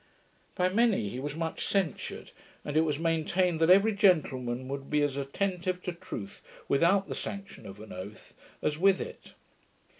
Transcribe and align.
By 0.55 0.69
many 0.69 1.09
he 1.09 1.19
was 1.19 1.35
much 1.35 1.67
censured 1.67 2.31
and 2.65 2.75
it 2.75 2.81
was 2.81 2.97
maintained 2.97 3.61
that 3.61 3.69
every 3.69 3.91
gentleman 3.93 4.67
would 4.67 4.89
be 4.89 5.03
as 5.03 5.15
attentive 5.15 5.79
to 5.83 5.91
truth 5.93 6.41
without 6.67 7.07
the 7.07 7.13
sanction 7.13 7.67
of 7.67 7.79
an 7.79 7.93
oath, 7.93 8.33
as 8.63 8.79
with 8.79 8.99
it. 8.99 9.35